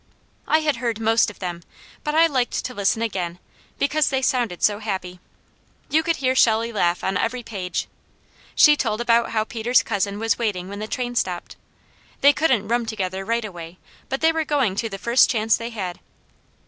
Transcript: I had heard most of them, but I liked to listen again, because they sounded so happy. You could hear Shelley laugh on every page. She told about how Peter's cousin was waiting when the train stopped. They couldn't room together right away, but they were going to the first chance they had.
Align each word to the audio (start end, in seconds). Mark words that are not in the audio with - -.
I 0.47 0.61
had 0.61 0.77
heard 0.77 0.99
most 0.99 1.29
of 1.29 1.37
them, 1.37 1.61
but 2.03 2.15
I 2.15 2.25
liked 2.25 2.65
to 2.65 2.73
listen 2.73 3.03
again, 3.03 3.37
because 3.77 4.09
they 4.09 4.23
sounded 4.23 4.63
so 4.63 4.79
happy. 4.79 5.19
You 5.91 6.01
could 6.01 6.15
hear 6.15 6.33
Shelley 6.33 6.71
laugh 6.71 7.03
on 7.03 7.17
every 7.17 7.43
page. 7.43 7.87
She 8.55 8.75
told 8.75 8.99
about 8.99 9.29
how 9.29 9.43
Peter's 9.43 9.83
cousin 9.83 10.17
was 10.17 10.39
waiting 10.39 10.67
when 10.69 10.79
the 10.79 10.87
train 10.87 11.13
stopped. 11.13 11.55
They 12.21 12.33
couldn't 12.33 12.67
room 12.67 12.87
together 12.87 13.23
right 13.23 13.45
away, 13.45 13.77
but 14.09 14.21
they 14.21 14.31
were 14.31 14.43
going 14.43 14.75
to 14.77 14.89
the 14.89 14.97
first 14.97 15.29
chance 15.29 15.55
they 15.55 15.69
had. 15.69 15.99